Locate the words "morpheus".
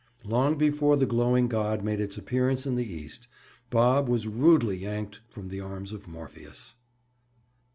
6.07-6.73